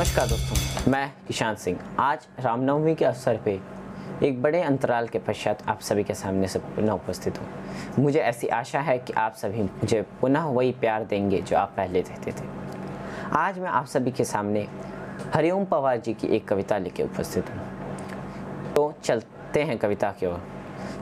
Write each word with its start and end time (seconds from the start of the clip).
नमस्कार 0.00 0.28
दोस्तों, 0.28 0.90
मैं 0.90 1.12
किशान 1.26 1.54
सिंह। 1.54 1.78
आज 2.00 2.26
रामनवमी 2.40 2.94
के 2.94 3.04
अवसर 3.04 3.36
पे 3.36 3.58
एक 4.22 4.40
बड़े 4.42 4.62
अंतराल 4.62 5.08
के 5.08 5.18
पश्चात 5.18 5.62
आप 5.68 5.80
सभी 5.80 6.04
के 6.04 6.14
सामने 6.14 6.48
से 6.48 6.58
पुनः 6.58 6.92
उपस्थित 6.92 7.40
हूँ। 7.40 7.48
मुझे 7.98 8.18
ऐसी 8.20 8.48
आशा 8.48 8.80
है 8.80 8.96
कि 8.98 9.12
आप 9.12 9.34
सभी 9.34 9.62
मुझे 9.62 10.00
पुनः 10.20 10.44
वही 10.44 10.70
प्यार 10.72 11.04
देंगे 11.04 11.40
जो 11.42 11.56
आप 11.56 11.74
पहले 11.76 12.02
देते 12.02 12.32
थे। 12.32 12.46
आज 13.32 13.58
मैं 13.58 13.68
आप 13.68 13.86
सभी 13.86 14.10
के 14.10 14.24
सामने 14.24 14.66
हरिओम 15.34 15.64
पवार 15.64 15.96
जी 15.96 16.14
की 16.14 16.28
एक 16.36 16.48
कविता 16.48 16.78
लेके 16.78 17.02
उपस्थित 17.02 17.50
हूँ। 17.50 18.74
तो 18.74 18.92
चलते 19.04 19.62
हैं 19.62 19.78
कविता 19.78 20.10
की 20.10 20.26
ओर। 20.26 20.42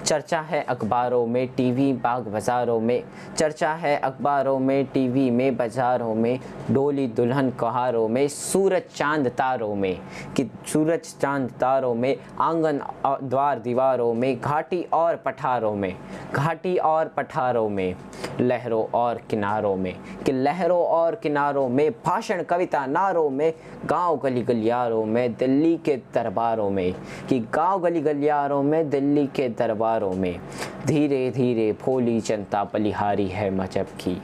चर्चा 0.08 0.40
है 0.40 0.62
अखबारों 0.62 1.26
में, 1.26 1.48
टीवी 1.48 1.92
बाग 1.92 2.28
बाज़ारों 2.28 2.80
में। 2.80 3.02
चर्चा 3.36 3.72
है 3.72 3.96
अखबारों 3.96 4.58
में, 4.58 4.84
टीवी 4.84 5.30
में 5.30 5.56
बाज़ारों 5.56 6.14
में, 6.14 6.38
डोली 6.70 7.06
दुल्हन 7.06 7.50
कहारों 7.50 8.08
में, 8.08 8.28
सूरज 8.28 8.82
चाँद 8.94 9.28
तारों 9.28 9.74
में। 9.74 10.00
कि 10.36 10.50
सूरज 10.66 11.00
चाँद 11.20 11.50
तारों 11.50 11.94
में, 11.94 12.16
आँगन 12.40 12.80
द्वार 13.22 13.58
दीवारों 13.58 14.14
में, 14.14 14.40
घाटी 14.40 14.82
और 14.92 15.16
पठारों 15.16 15.74
में, 15.74 15.94
घाटी 16.34 16.76
और 16.76 17.08
पठारों 17.08 17.68
में। 17.68 17.94
लहरों 18.40 18.84
और 18.94 19.20
किनारों 19.30 19.76
में, 19.76 19.94
कि 20.26 20.32
लहरों 20.32 20.80
और 20.80 21.14
किनारों 21.14 21.68
में, 21.68 21.90
भाषण, 22.06 22.42
कविता, 22.42 22.86
नारों 22.86 23.28
में, 23.30 23.52
गाँव 23.86 24.18
गली 24.18 24.42
गलियारों 24.42 25.04
में, 25.06 25.34
दिल्ली 25.34 25.76
के 25.76 25.96
दरबारों 26.14 26.70
में, 26.70 26.94
कि 27.28 27.40
गाँव 27.54 27.80
गली 27.80 28.00
गलियारों 28.00 28.62
में, 28.62 28.90
दिल्ली 28.90 29.26
के 29.26 29.48
दरबारों 29.48 30.12
में 30.12 30.40
धीरे 30.86 31.30
धीरे 31.30 31.72
भोली 31.72 32.20
जनता 32.20 32.64
बलिहारी 32.64 33.26
है 33.28 33.50
मज़हब 33.50 33.86
की, 33.86 34.14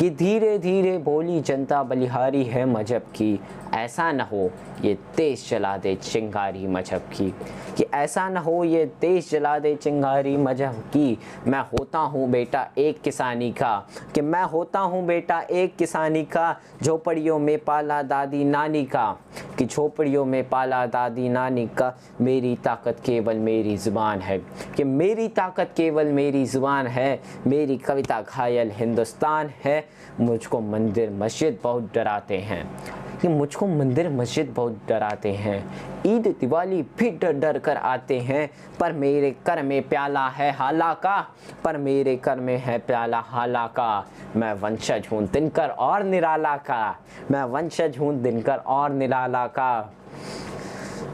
कि 0.00 0.10
धीरे 0.10 0.58
धीरे 0.58 0.96
भोली 0.98 1.40
जनता 1.40 1.82
बलिहारी 1.82 2.44
है 2.44 2.64
मज़हब 2.66 3.02
की, 3.02 3.40
ऐसा 3.74 4.12
न 4.12 4.20
हो 4.20 4.50
ये 4.84 4.96
देश 5.16 5.48
जला 5.50 5.76
दे 5.76 5.94
चिंगारी 5.94 6.66
मज़हब 6.66 7.00
की, 7.00 7.28
कि 7.76 7.84
ऐसा 7.94 8.28
न 8.28 8.36
हो 8.36 8.64
ये 8.64 8.84
देश 9.00 9.30
जला 9.30 9.58
दे 9.58 9.74
चिंगारी 9.74 10.36
मज़हब 10.36 10.74
की, 10.74 11.18
मैं 11.46 11.60
होता 11.60 11.98
हूँ 11.98 12.30
बेटा 12.30 12.66
एक 12.78 13.00
किसानी 13.02 13.52
का 13.58 13.86
कि 14.14 14.20
मैं 14.20 14.42
होता 14.44 14.80
हूँ 14.80 15.06
बेटा 15.06 15.40
एक 15.40 15.76
किसानी 15.76 16.24
का, 16.24 16.56
झोपड़ियों 16.82 17.38
में 17.38 17.58
पाला 17.58 18.02
दादी 18.02 18.44
नानी 18.44 18.84
का, 18.84 19.16
कि 19.58 19.66
झोपड़ियों 19.66 20.24
में 20.24 20.48
पाला 20.48 20.86
दादी 20.86 21.28
नानी 21.28 21.66
का, 21.66 21.92
मेरी 22.20 22.54
ताकत 22.56 22.96
केवल 23.04 23.36
मेरी 23.36 23.76
ज़ुबान 23.76 24.20
है। 24.20 24.38
कि 24.76 24.84
मेरी 24.84 25.28
ताकत 25.28 25.70
केवल 25.76 26.06
मेरी 26.06 26.44
ज़ुबान 26.46 26.86
है, 26.86 27.20
मेरी 27.46 27.76
कविता 27.78 28.20
घायल 28.20 28.70
हिंदुस्तान 28.74 29.50
है, 29.64 29.84
मुझको 30.20 30.60
मंदिर 30.60 31.10
मस्जिद 31.10 31.58
बहुत 31.62 31.90
डराते 31.94 32.38
हैं। 32.38 32.64
कि 33.22 33.28
मुझको 33.28 33.66
मंदिर 33.66 34.08
मस्जिद 34.08 34.52
बहुत 34.56 34.80
डराते 34.88 35.32
हैं। 35.32 35.64
ईद, 36.06 36.26
दिवाली 36.40 36.82
भी 36.82 37.10
डर 37.10 37.32
डर 37.32 37.58
कर 37.58 37.76
आते 37.76 38.18
हैं। 38.20 38.50
पर 38.80 38.92
मेरे 38.92 39.30
कर 39.46 39.62
में 39.62 39.88
प्याला 39.88 40.28
है 40.28 40.50
हाला 40.52 40.94
का। 40.94 41.26
पर 41.64 41.76
मेरे 41.76 42.16
कर 42.16 42.36
में 42.36 42.56
है 42.58 42.78
प्याला 42.78 43.20
हाला 43.20 43.66
का। 43.66 44.06
मैं 44.36 44.52
वंशज 44.52 45.08
हूँ 45.12 45.26
दिनकर 45.28 45.68
और 45.68 46.02
निराला 46.02 46.56
का। 46.56 46.96
मैं 47.30 47.44
वंशज 47.44 47.98
हूँ 47.98 48.14
दिनकर 48.14 48.56
और 48.56 48.90
निराला 48.90 49.46
का। 49.46 49.92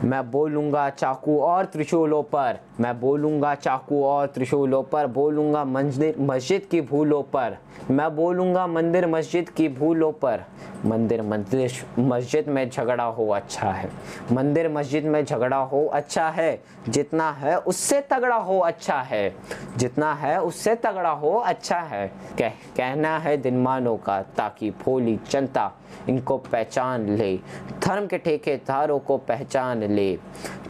मैं 0.04 0.30
बोलूँगा 0.30 0.90
चाकू 0.90 1.38
और 1.40 1.64
त्रिशूलों 1.64 2.22
पर। 2.22 2.58
मैं 2.80 3.00
बोलूँगा 3.00 3.54
चाकू 3.54 4.04
और 4.04 4.26
त्रिशूलों 4.26 4.82
पर, 4.82 5.06
बोलूँगा 5.06 5.64
मंदिर, 5.64 6.14
मस्जिद 6.20 6.62
की 6.70 6.80
भूलों 6.80 7.22
पर। 7.22 7.56
मैं 7.90 8.16
बोलूँगा 8.16 8.66
मंदिर, 8.66 9.06
मस्जिद 9.06 9.48
की 9.48 9.68
भूलों 9.68 10.12
पर। 10.12 10.44
मंदिर 10.86 11.22
मंदिर, 11.22 11.72
मस्जिद 11.98 12.48
में 12.48 12.70
झगड़ा 12.70 13.04
हो 13.04 13.28
अच्छा 13.28 13.70
है। 13.70 13.90
मंदिर, 14.32 14.68
मस्जिद 14.68 15.04
में 15.04 15.24
झगड़ा 15.24 15.56
हो 15.56 15.86
अच्छा 15.86 16.28
है। 16.28 16.62
जितना 16.88 17.30
है 17.32 17.58
उससे 17.58 18.00
तगड़ा 18.00 18.36
हो 18.36 18.58
अच्छा 18.58 19.00
है। 19.00 19.34
जितना 19.76 20.14
है 20.14 20.42
उससे 20.42 20.74
तगड़ा 20.74 21.10
हो 21.10 21.32
अच्छा 21.36 21.78
है। 21.78 22.12
कह, 22.38 22.48
कहना 22.48 23.18
है 23.18 23.36
दिनमानों 23.36 23.96
का, 23.96 24.22
ताकि 24.22 24.70
भोली 24.70 25.20
जनता 25.30 25.72
इनको 26.08 26.38
पहचान 26.38 27.08
ले। 27.08 27.36
धर्म 27.82 28.06
के 28.06 28.18
ठेकेदारों 28.18 28.98
को 28.98 29.16
पहचान 29.16 29.82
ले 29.92 30.18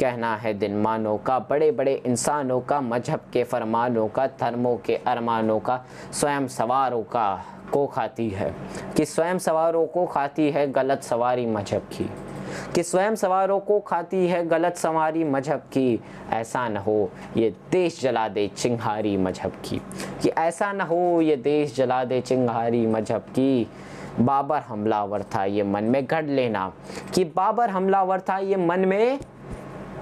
कहना 0.01 0.37
है 0.37 0.55
दिनमानों 0.55 1.19
का 1.19 1.39
बड़े 1.39 1.71
बड़े 1.71 2.03
इंसानों 2.07 2.61
का, 2.61 2.81
मज़हब 2.81 3.21
के 3.33 3.45
फरमानों 3.45 4.09
का, 4.09 4.27
धर्मों 4.27 4.77
के 4.77 4.97
अरमानों 4.97 5.61
का, 5.61 5.85
स्वयं 6.13 6.49
सवारों 6.49 7.03
का, 7.03 7.45
को 7.73 7.87
खाती 7.87 8.31
है। 8.31 8.55
कि 8.97 9.05
स्वयं 9.05 9.39
सवारों 9.39 9.87
को 9.87 10.07
खाती 10.07 10.51
है 10.51 10.73
गलत 10.73 11.03
सवारी 11.03 11.47
मज़हब 11.47 11.83
की। 11.83 12.11
कि 12.75 12.83
स्वयं 12.83 13.15
सवारों 13.15 13.61
को 13.61 13.81
खाती 13.81 14.29
है 14.29 14.47
गलत 14.47 14.77
सवारी 14.77 15.25
मज़हब 15.25 15.59
की, 15.59 16.01
ऐसा 16.31 16.69
न 16.69 16.77
हो, 16.77 17.11
ये 17.37 17.55
देश 17.71 18.01
जला 18.01 18.29
दे 18.29 18.49
चिंगारी 18.49 19.17
मज़हब 19.17 19.51
की। 19.51 19.83
कि 20.23 20.29
ऐसा 20.29 20.73
न 20.73 20.81
हो, 20.81 21.21
ये 21.21 21.37
देश 21.37 21.77
जला 21.77 22.05
दे 22.05 22.21
चिंगारी 22.21 22.87
मज़हब 22.87 23.21
की 23.21 23.71
बाबर 24.21 24.59
हमलावर 24.59 25.23
था 25.23 25.45
ये 25.45 25.63
मन 25.63 25.85
में, 25.85 26.07
गढ़ 26.11 26.25
लेना। 26.25 26.73
कि 27.15 27.25
बाबर 27.25 27.71
हमलावर 27.71 28.21
था 28.21 28.39
ये 28.39 28.57
मन 28.57 28.81
में, 28.81 29.19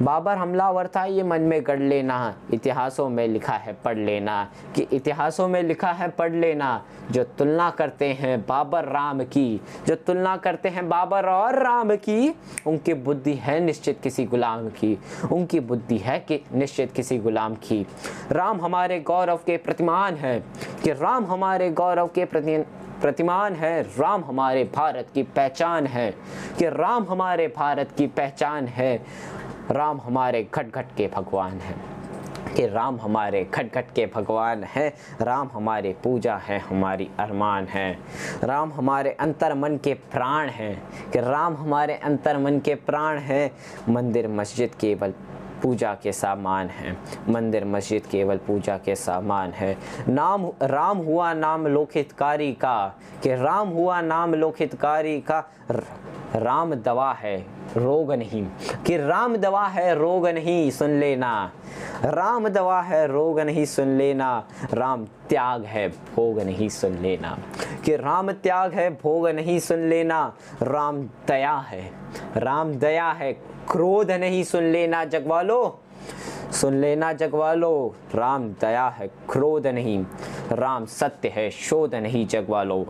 बाबर 0.03 0.37
हमलावर 0.37 0.87
था 0.87 1.05
ये 1.05 1.23
मन 1.23 1.41
में 1.41 1.63
गढ़ 1.67 1.79
लेना। 1.79 2.35
इतिहासों 2.55 3.09
में 3.09 3.29
लिखा 3.29 3.53
है, 3.53 3.73
पढ़ 3.73 3.97
लेना। 3.97 4.51
कि 4.77 4.83
इतिहासों 4.83 5.49
में 5.49 5.63
लिखा 5.63 5.93
है, 5.93 6.09
पढ़ 6.09 6.33
लेना। 6.33 6.85
जो 7.11 7.25
तुलना 7.25 7.71
करते 7.71 8.05
हैं 8.05 8.41
बाबर 8.49 8.85
राम 8.85 9.21
की, 9.21 9.61
जो 9.87 9.95
तुलना 9.95 10.37
करते 10.37 10.69
हैं 10.69 10.89
बाबर 10.89 11.27
और 11.27 11.63
राम 11.63 11.97
की, 11.97 12.35
उनकी 12.67 12.95
बुद्धि 12.95 13.35
है 13.35 13.61
निश्चित 13.61 14.01
किसी 14.03 14.25
गुलाम 14.25 14.69
की। 14.69 14.99
उनकी 15.33 15.61
बुद्धि 15.61 15.99
है 15.99 16.21
कि 16.21 16.45
निश्चित 16.55 16.93
किसी 16.93 17.19
गुलाम 17.19 17.55
की। 17.55 17.87
राम 18.33 18.61
हमारे 18.61 19.01
गौरव 19.01 19.37
के 19.37 19.57
प्रतिमान 19.57 20.15
है। 20.15 20.45
कि 20.85 20.93
राम 20.93 21.25
हमारे 21.25 21.71
गौरव 21.71 22.07
के 22.07 22.25
प्रति 22.25 22.65
प्रतिमान 23.01 23.55
है, 23.55 23.83
राम 23.83 24.25
हमारे 24.25 24.65
भारत 24.65 25.09
की 25.15 25.23
पहचान 25.23 25.87
है। 25.87 26.11
कि 26.59 26.69
राम 26.69 27.07
हमारे 27.11 27.49
भारत 27.57 27.91
की 27.99 28.07
पहचान 28.07 28.67
है। 28.67 29.05
राम 29.71 30.01
हमारे 30.01 30.49
घट 30.55 30.67
घट 30.67 30.87
के 30.97 31.07
भगवान 31.07 31.53
हैं। 31.53 31.85
कि 32.57 32.67
राम 32.67 33.01
हमारे 33.01 33.45
खट 33.45 33.73
खट 33.75 33.85
के 33.95 34.11
भगवान 34.15 34.65
हैं। 34.65 34.93
राम 35.25 35.51
हमारे 35.53 35.97
पूजा 36.05 36.37
है, 36.37 36.59
हमारी 36.59 37.11
अरमान 37.21 37.65
है। 37.65 37.99
राम 38.45 38.73
हमारे 38.73 39.11
अंतर 39.11 39.55
मन 39.55 39.77
के 39.77 39.95
प्राण 39.95 40.49
हैं। 40.49 40.83
कि 41.11 41.21
राम 41.21 41.57
हमारे 41.57 41.95
अंतर 41.95 42.39
मन 42.39 42.59
के 42.59 42.75
प्राण 42.75 43.19
हैं। 43.19 43.51
मंदिर 43.93 44.29
मस्जिद 44.29 44.75
केवल 44.75 45.15
पूजा 45.63 45.97
के 46.03 46.13
सामान 46.13 46.67
हैं। 46.67 46.99
मंदिर, 47.29 47.65
मस्जिद 47.65 48.03
केवल 48.03 48.37
पूजा 48.37 48.79
के 48.79 48.95
सामान 48.95 49.51
है। 49.51 49.79
नाम, 50.09 50.51
राम 50.63 50.99
हुआ 50.99 51.33
नाम 51.33 51.67
लोकहितकारी 51.67 52.53
का, 52.53 52.95
कि 53.23 53.35
राम 53.35 53.69
हुआ 53.69 54.01
नाम 54.01 54.35
लोकहितकारी 54.35 55.21
का 55.21 55.51
राम 56.37 56.75
दवा 56.75 57.13
है, 57.13 57.47
रोग 57.77 58.13
नहीं। 58.13 58.47
कि 58.87 58.97
राम 58.97 59.37
दवा 59.37 59.67
है, 59.67 59.95
रोग 59.95 60.29
नहीं, 60.29 60.71
सुन 60.71 60.91
लेना। 60.91 61.53
राम 62.05 62.49
दवा 62.49 62.83
है, 62.83 63.07
रोग 63.07 63.41
नहीं, 63.41 63.65
सुन 63.65 63.89
लेना। 63.89 64.45
राम 64.75 65.05
त्याग 65.05 65.65
है, 65.65 65.89
भोग 65.89 66.41
नहीं, 66.41 66.69
सुन 66.69 66.91
लेना। 66.91 67.39
कि 67.85 67.97
राम 67.97 68.33
त्याग 68.33 68.73
है, 68.73 68.91
भोग 68.91 69.29
नहीं, 69.29 69.59
सुन 69.59 69.79
लेना। 69.79 70.33
राम 70.63 71.03
दया 71.03 71.57
है, 71.57 71.93
राम 72.37 72.75
दया 72.75 73.11
है 73.11 73.50
क्रोध 73.71 74.11
नहीं 74.11 74.43
सुन 74.45 74.63
लेना 74.63 75.05
जगवालो। 75.05 75.81
सुन 76.53 76.75
लेना 76.75 77.13
जगवालो, 77.13 77.95
राम 78.15 78.49
दया 78.49 78.89
है, 78.89 79.09
क्रोध 79.09 79.67
नहीं। 79.67 80.05
राम 80.53 80.87
सत्य 80.87 81.29
है, 81.29 81.51
शोध 81.51 81.95
नहीं 81.95 82.27
जगवालो। 82.27 82.87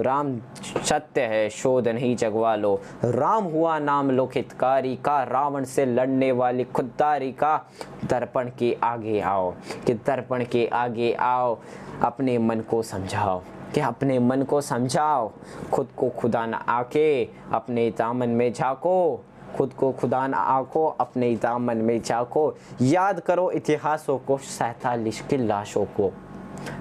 राम 0.00 0.40
सत्य 0.82 1.20
है, 1.20 1.50
शोध 1.50 1.88
नहीं 1.88 2.16
जगवा 2.16 2.56
लो 2.56 2.80
राम 3.04 3.44
हुआ 3.44 3.78
नाम 3.78 4.10
लोकहितकारी 4.10 4.96
का, 4.96 5.22
रावण 5.22 5.64
से 5.64 5.86
लड़ने 5.86 6.32
वाली 6.32 6.64
खुददारी 6.64 7.32
का। 7.32 7.66
दर्पण 8.04 8.50
के 8.58 8.76
आगे 8.82 9.20
आओ, 9.20 9.54
कि 9.86 9.94
दर्पण 9.94 10.44
के 10.44 10.66
आगे 10.66 11.12
आओ, 11.12 11.58
अपने 12.02 12.38
मन 12.38 12.60
को 12.60 12.82
समझाओ, 12.82 13.42
कि 13.74 13.80
अपने 13.80 14.18
मन 14.18 14.42
को 14.42 14.60
समझाओ। 14.60 15.32
खुद 15.72 15.88
को 15.96 16.08
खुदा 16.08 16.46
न 16.46 16.54
आके, 16.54 17.28
अपने 17.52 17.90
दामन 17.90 18.28
में 18.28 18.52
झाको। 18.52 19.24
खुद 19.56 19.72
को 19.72 19.92
खुदा 19.92 20.18
आको 20.36 20.86
अपने 20.86 21.36
दामन 21.36 21.76
में 21.76 22.02
झाको 22.02 22.54
याद 22.82 23.20
करो, 23.20 23.50
इतिहासों 23.50 24.18
को, 24.18 24.38
सैतालीस 24.38 25.20
की 25.20 25.36
लाशों 25.36 25.84
को। 25.84 26.12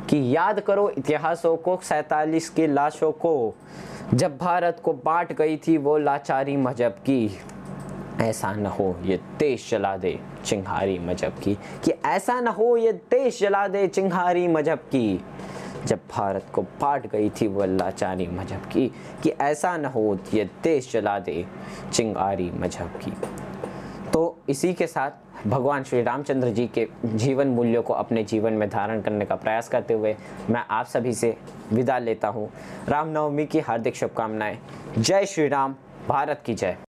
कि 0.10 0.36
याद 0.36 0.60
करो 0.60 0.90
इतिहासों 0.90 1.58
को, 1.58 1.80
सैतालीस 1.84 2.50
की 2.50 2.68
लाशों 2.68 3.12
को। 3.12 3.56
जब 4.14 4.38
भारत 4.38 4.82
को 4.84 4.94
बांट 4.94 5.34
गई 5.34 5.58
थी 5.58 5.78
वो 5.78 5.98
लाचारी 5.98 6.58
मज़हब 6.58 6.92
की। 6.92 7.38
ऐसा 8.22 8.54
न 8.54 8.66
हो, 8.66 8.96
ये 9.04 9.20
देश 9.40 9.72
जला 9.72 9.98
दे 9.98 10.20
चिंगारी 10.46 11.00
मज़हब 11.00 11.32
की। 11.32 11.56
कि 11.56 11.92
ऐसा 12.06 12.40
न 12.42 12.48
हो, 12.48 12.78
ये 12.78 12.94
देश 12.94 13.40
जला 13.40 13.68
दे 13.68 13.88
चिंगारी 13.88 14.48
मज़हब 14.48 14.78
की। 14.78 15.26
जब 15.86 16.00
भारत 16.12 16.46
को 16.54 16.62
पाट 16.82 17.08
गई 17.08 17.30
थी 17.30 17.48
वो 17.48 17.66
लाचारी 17.66 18.28
मज़हब 18.28 18.66
की 18.66 18.88
कि 19.24 19.30
ऐसा 19.30 19.76
न 19.78 19.86
हो 19.86 20.18
ये 20.34 20.50
देश 20.64 20.92
जला 20.92 21.20
दे 21.20 21.46
चिंगारी 21.94 22.52
मज़हब 22.52 23.00
की। 23.04 23.14
तो 24.14 24.38
इसी 24.50 24.74
के 24.74 24.88
साथ 24.88 25.48
भगवान 25.48 25.84
श्री 25.84 26.02
रामचंद्र 26.02 26.50
जी 26.50 26.68
के 26.68 26.88
जीवन 27.06 27.48
मूल्यों 27.48 27.82
को 27.84 27.94
अपने 27.94 28.24
जीवन 28.24 28.54
में 28.54 28.70
धारण 28.70 29.02
करने 29.02 29.26
का 29.26 29.36
प्रयास 29.36 29.70
करते 29.70 29.94
हुए 29.94 30.16
मैं 30.50 30.64
आप 30.70 30.86
सभी 30.86 31.14
से 31.14 31.36
विदा 31.74 31.98
लेता 32.00 32.28
हूँ। 32.28 32.50
रामनवमी 32.90 33.46
की 33.46 33.60
हार्दिक 33.60 33.96
शुभकामनाएँ। 33.96 34.58
जय 34.98 35.26
श्री 35.26 35.48
राम, 35.48 35.76
भारत 36.08 36.42
की 36.46 36.54
जय। 36.54 36.78